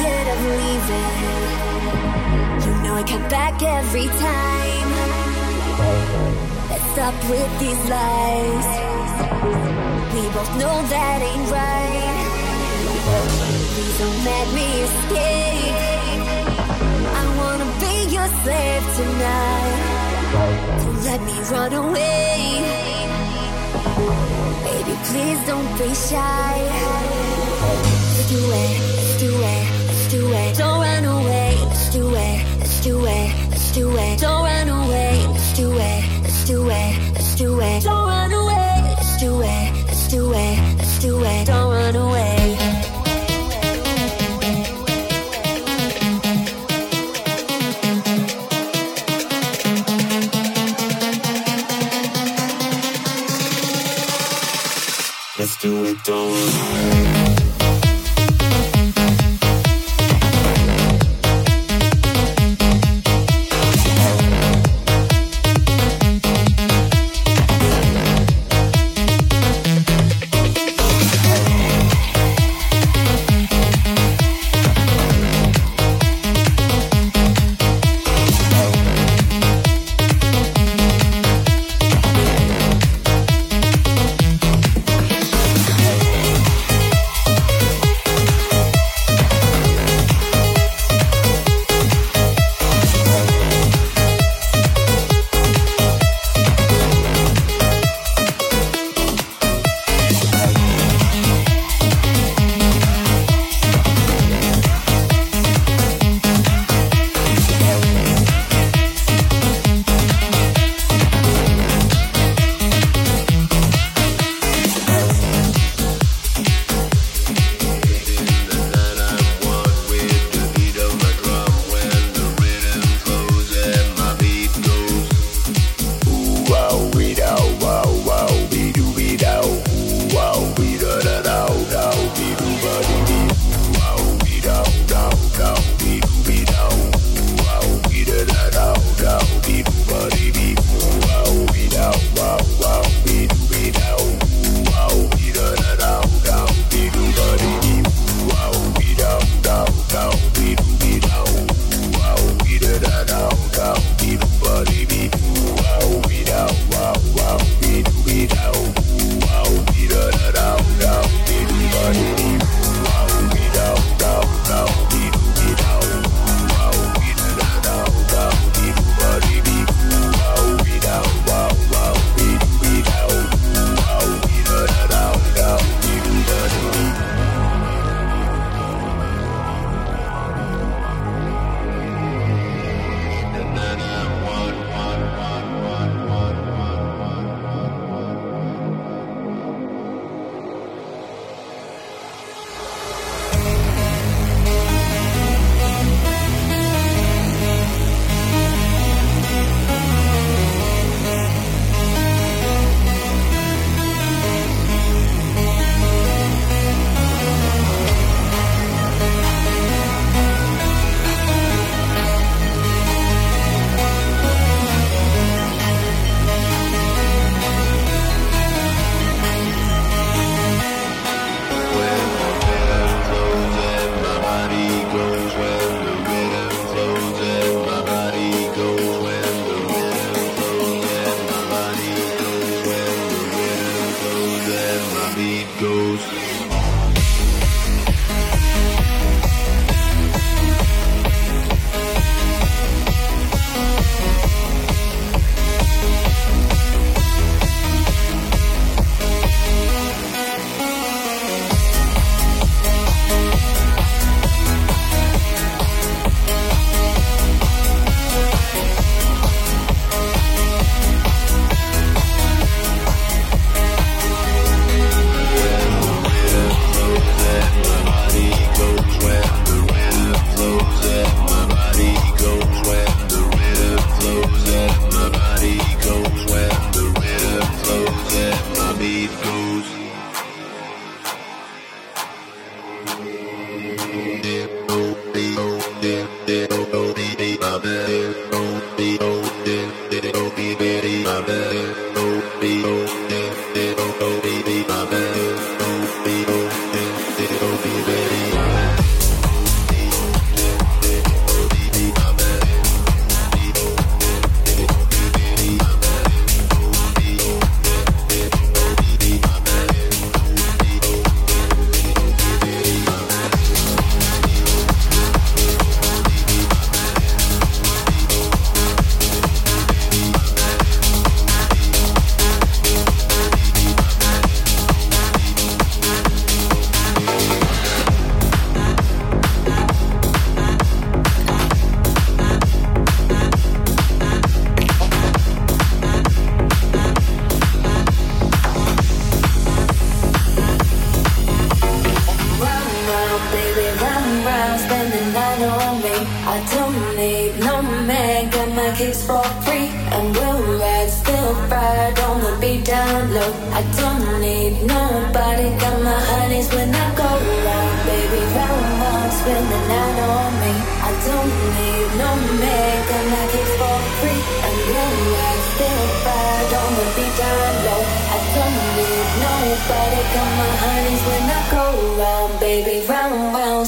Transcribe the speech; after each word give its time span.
tired 0.00 0.28
of 0.34 0.40
leaving. 0.60 1.54
You 2.64 2.72
know 2.82 2.94
I 2.94 3.02
come 3.06 3.26
back 3.28 3.62
every 3.62 4.08
time. 4.28 4.88
Let's 6.70 6.86
stop 6.92 7.14
with 7.30 7.50
these 7.62 7.82
lies. 7.94 8.68
We 10.14 10.22
both 10.36 10.52
know 10.60 10.76
that 10.94 11.18
ain't 11.30 11.48
right. 11.50 12.24
Please 13.74 13.98
don't 14.02 14.20
let 14.30 14.46
me 14.58 14.66
escape. 14.88 15.78
I 17.20 17.24
wanna 17.40 17.68
be 17.82 17.94
your 18.14 18.28
slave 18.42 18.84
tonight. 18.98 19.78
Don't 20.82 21.02
let 21.04 21.20
me 21.28 21.36
run 21.52 21.72
away. 21.84 22.34
Baby, 24.66 24.94
please 25.08 25.40
don't 25.46 25.70
be 25.78 25.90
shy. 25.94 26.54
Let's 27.62 28.30
do 28.30 28.40
it, 28.62 28.80
let's 28.96 29.20
do 29.20 29.32
it 29.42 29.73
do 30.14 30.32
it. 30.32 30.56
Don't 30.56 30.80
run 30.80 31.04
away. 31.04 31.56
Let's 31.66 31.90
do 31.90 32.14
it. 32.14 32.38
Let's 32.60 32.80
do 32.80 33.04
it. 33.06 33.30
Let's 33.50 33.72
do 33.72 33.96
it. 33.96 34.20
Don't 34.20 34.44
run 34.44 34.68
away. 34.68 35.26
Let's 35.26 35.56
do 35.56 35.72
it. 35.72 36.02
Let's 36.22 36.44
do 36.44 36.70
it. 36.70 37.12
Let's 37.14 37.34
do 37.34 37.60
it. 37.60 37.82
Don't 37.82 38.06
run 38.06 38.32
away. 38.32 38.76
Let's 38.98 39.18
do 39.18 39.42
it. 39.42 39.66
Let's 39.86 40.08
do 40.08 40.32
it. 40.32 40.56
Let's 40.78 40.98
do 41.00 41.24
it. 41.24 41.46
Don't 41.46 41.70
run 41.72 41.96
away. 41.96 42.56
Let's 55.36 55.56
do 55.56 55.84
it, 55.84 56.04
don't. 56.04 56.93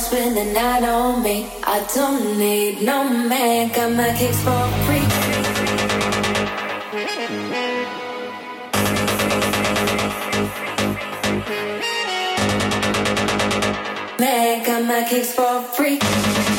spend 0.06 0.36
the 0.36 0.44
night 0.44 0.84
on 0.84 1.22
me. 1.22 1.50
I 1.64 1.84
don't 1.94 2.38
need 2.38 2.82
no 2.82 3.08
man, 3.08 3.72
got 3.72 3.90
my 3.92 4.16
kicks 4.16 4.40
for 4.46 4.62
free. 4.86 5.06
Man, 14.20 14.64
got 14.64 14.84
my 14.84 15.04
kicks 15.08 15.32
for 15.34 15.62
free. 15.74 16.55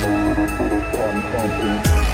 Party 0.00 1.20
pumping. 1.32 2.10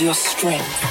your 0.00 0.14
strength. 0.14 0.89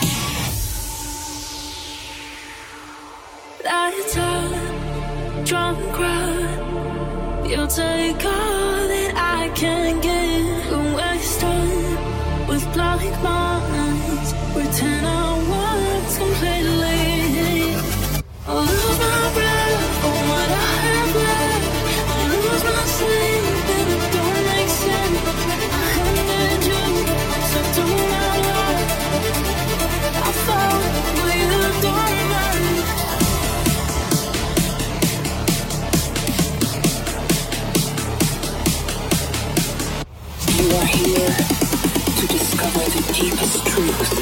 truth 43.80 44.20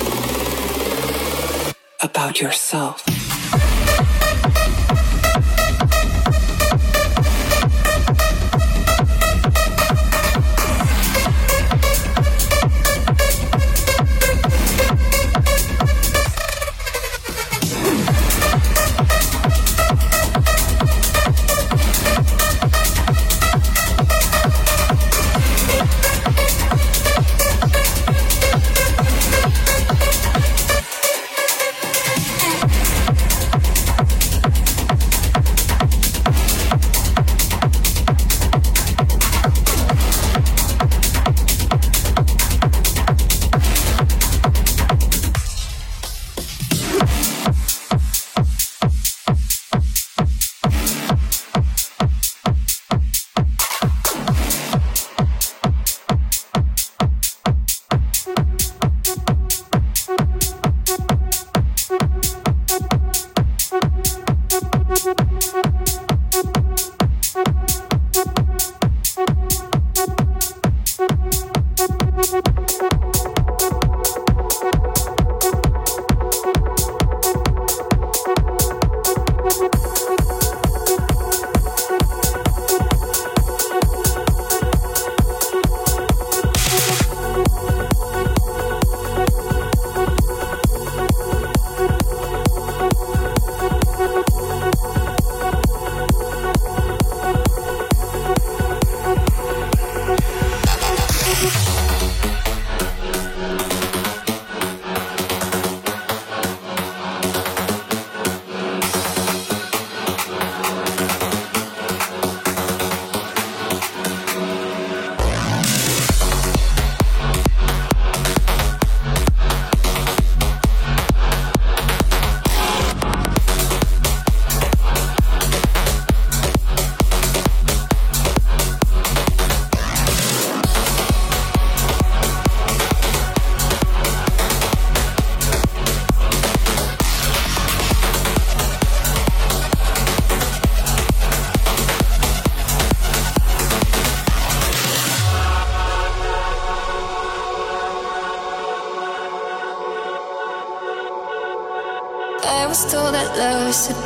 about 2.00 2.40
yourself. 2.40 3.07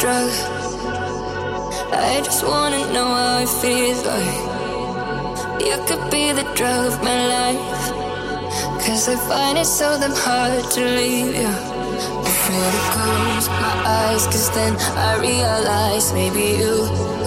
drug. 0.01 0.31
I 1.93 2.21
just 2.25 2.43
wanna 2.43 2.91
know 2.91 3.05
how 3.05 3.45
it 3.45 3.53
feels 3.61 4.01
like. 4.03 4.37
You 5.67 5.77
could 5.85 6.09
be 6.09 6.31
the 6.33 6.47
drug 6.57 6.87
of 6.91 6.97
my 7.03 7.19
life. 7.37 7.61
Cause 8.81 9.07
I 9.13 9.15
find 9.29 9.59
it 9.59 9.69
so 9.79 9.99
damn 10.01 10.15
hard 10.25 10.63
to 10.73 10.81
leave 10.97 11.35
you. 11.41 11.53
Before 12.25 12.67
I 12.71 12.81
close 12.93 13.47
my 13.63 13.75
eyes, 13.99 14.25
cause 14.25 14.49
then 14.57 14.73
I 15.09 15.11
realize 15.21 16.11
maybe 16.13 16.45
you 16.61 16.77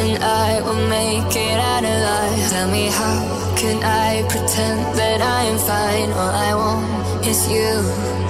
and 0.02 0.24
I 0.24 0.60
will 0.64 0.84
make 0.98 1.30
it 1.30 1.58
out 1.70 1.84
alive. 1.84 2.50
Tell 2.50 2.68
me 2.72 2.86
how 2.88 3.54
can 3.54 3.78
I 3.84 4.26
pretend 4.28 4.98
that 4.98 5.20
I 5.22 5.42
am 5.52 5.58
fine? 5.70 6.10
All 6.10 6.34
I 6.48 6.52
want 6.62 7.24
is 7.24 7.40
you. 7.48 8.23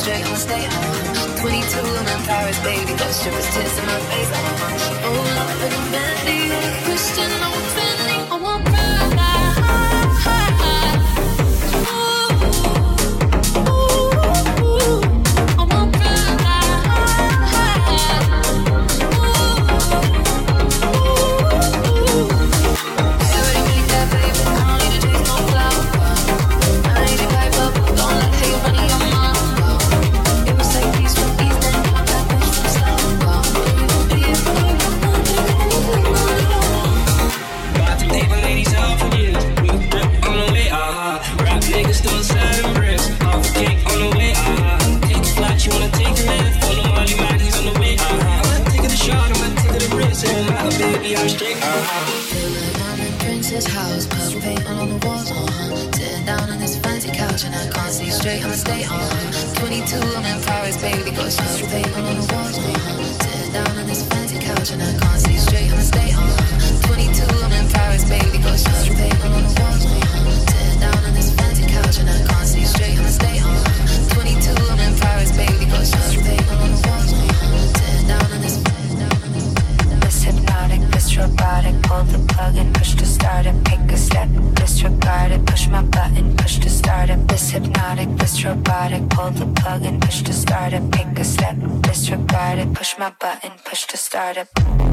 straight 0.00 0.24
on, 0.24 0.36
stay 0.36 0.64
on. 0.64 1.36
22 1.36 1.84
in 2.14 2.22
Paris, 2.24 2.58
baby, 2.64 2.92
that 2.96 3.12
strippers 3.12 3.48
tears 3.52 3.76
in 3.78 3.86
my 3.86 4.00
face. 4.08 4.30
Oh, 5.04 5.12
Lord, 5.36 5.56
but 5.60 5.72
I'm 5.76 5.92
a 6.56 6.72
Christian, 6.84 7.59
this 53.60 53.74
house, 53.74 54.06
purple 54.06 54.40
paint 54.40 54.64
all 54.70 54.80
on 54.80 54.88
the 54.88 55.06
walls, 55.06 55.30
uh-huh. 55.30 55.92
Sitting 55.92 56.24
down 56.24 56.48
on 56.48 56.58
this 56.58 56.78
fancy 56.78 57.10
couch 57.12 57.44
and 57.44 57.54
I 57.54 57.68
can't 57.68 57.92
see 57.92 58.08
straight, 58.08 58.42
I'ma 58.42 58.56
stay, 58.56 58.84
uh-huh. 58.84 59.60
22, 59.60 60.00
I'm 60.16 60.24
in 60.24 60.40
Paris, 60.48 60.80
baby, 60.80 61.10
got 61.12 61.28
purple 61.36 61.68
paint 61.68 61.92
all 61.92 62.06
on 62.08 62.16
the 62.16 62.26
walls, 62.32 62.56
uh-huh. 62.56 63.04
Sitting 63.20 63.52
down 63.52 63.76
on 63.76 63.86
this 63.86 64.02
fancy 64.08 64.38
couch 64.40 64.70
and 64.72 64.82
I 64.82 64.92
can't 64.96 65.20
see 65.20 65.36
straight, 65.36 65.68
I'ma 65.72 65.84
stay, 65.84 66.08
uh-huh. 66.08 66.88
22, 66.88 67.20
I'm 67.44 67.52
in 67.52 67.66
Paris, 67.68 68.04
baby, 68.08 68.38
got 68.40 68.56
purple 68.64 68.96
paint 68.96 69.20
all 69.20 69.34
on 69.36 69.44
the 69.44 69.52
walls, 69.60 69.84
uh-huh. 69.84 70.30
Sitting 70.48 70.80
down 70.80 71.04
on 71.04 71.12
this 71.12 71.30
fancy 71.36 71.64
couch 71.68 71.96
and 72.00 72.08
I 72.08 72.16
can't 72.32 72.48
see 72.48 72.64
straight, 72.64 72.96
I'ma 72.96 73.12
stay, 73.12 73.36
uh-huh. 73.44 74.16
22, 74.16 74.56
I'm 74.72 74.80
in 74.80 74.94
Paris, 74.96 75.36
baby, 75.36 75.68
got 75.68 75.84
purple 75.84 76.22
paint 76.24 76.48
all 76.48 76.64
on 76.64 76.70
the 76.72 76.80
walls, 76.88 77.12
uh-huh. 77.12 77.76
Sitting 77.76 78.08
down 78.08 78.24
on 78.24 78.39
disregard 81.20 81.66
it. 81.66 81.82
Pull 81.82 82.04
the 82.04 82.18
plug 82.32 82.56
and 82.56 82.74
push 82.74 82.94
to 82.94 83.04
start 83.04 83.46
it. 83.46 83.64
Pick 83.64 83.92
a 83.92 83.96
step, 83.96 84.28
disregard 84.54 85.32
it. 85.32 85.44
Push 85.46 85.68
my 85.68 85.82
button, 85.82 86.36
push 86.36 86.58
to 86.58 86.70
start 86.70 87.10
it. 87.10 87.28
This 87.28 87.50
hypnotic, 87.50 88.08
this 88.16 88.44
robotic. 88.44 89.08
Pull 89.10 89.30
the 89.30 89.46
plug 89.60 89.84
and 89.84 90.00
push 90.00 90.22
to 90.22 90.32
start 90.32 90.72
it. 90.72 90.90
Pick 90.90 91.18
a 91.18 91.24
step, 91.24 91.56
disregard 91.82 92.58
it. 92.58 92.72
Push 92.74 92.98
my 92.98 93.12
button, 93.20 93.52
push 93.64 93.86
to 93.86 93.96
start 93.96 94.36
it. 94.38 94.89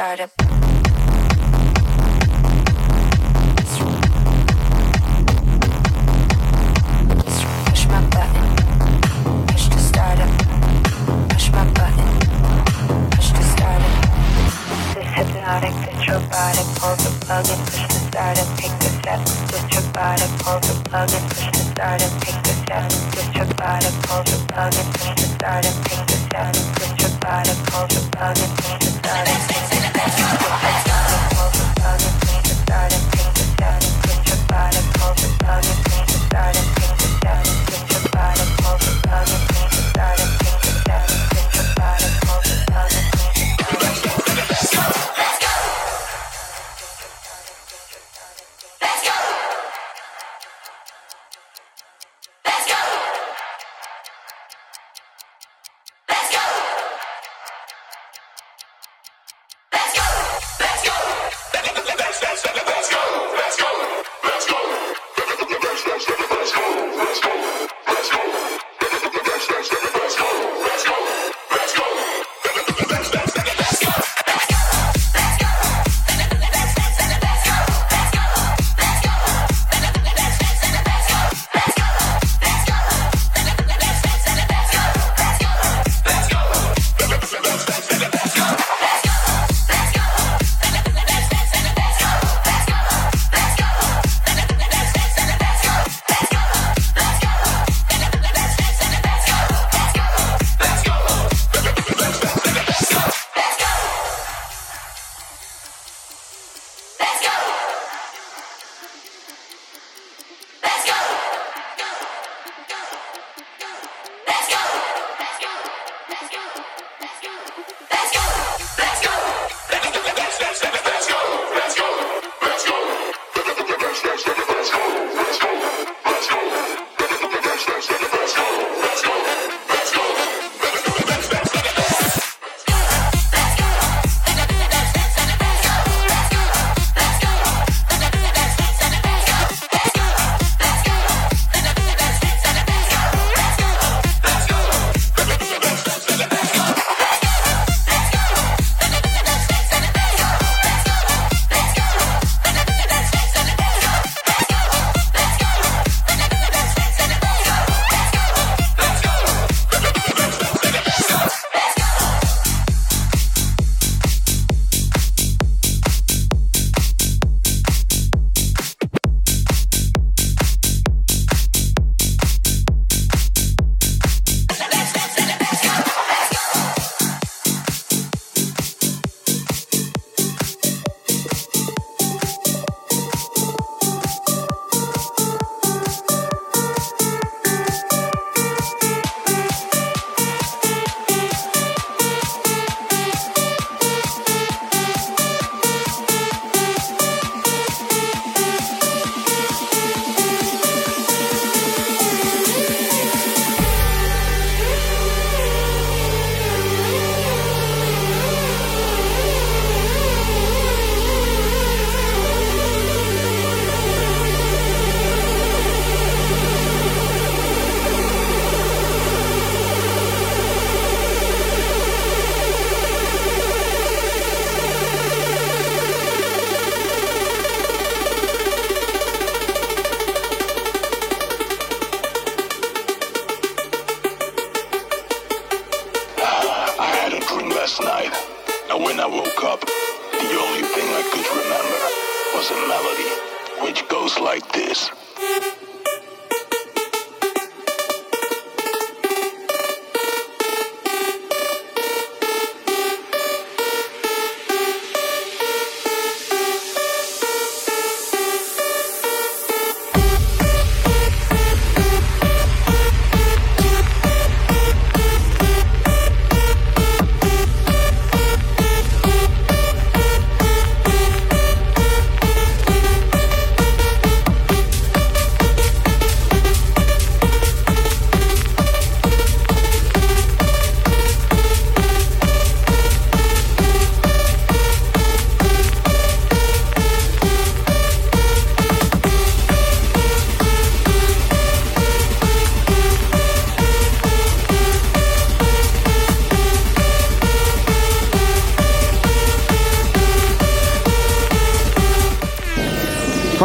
startup. 0.00 0.69